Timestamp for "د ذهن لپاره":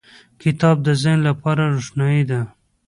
0.85-1.63